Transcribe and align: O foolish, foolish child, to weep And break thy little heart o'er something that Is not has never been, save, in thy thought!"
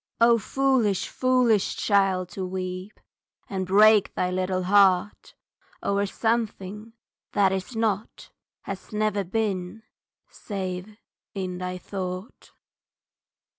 O 0.19 0.39
foolish, 0.39 1.07
foolish 1.07 1.75
child, 1.75 2.29
to 2.29 2.43
weep 2.43 2.99
And 3.47 3.67
break 3.67 4.15
thy 4.15 4.31
little 4.31 4.63
heart 4.63 5.35
o'er 5.83 6.07
something 6.07 6.93
that 7.33 7.51
Is 7.51 7.75
not 7.75 8.31
has 8.61 8.91
never 8.91 9.23
been, 9.23 9.83
save, 10.27 10.97
in 11.35 11.59
thy 11.59 11.77
thought!" 11.77 12.49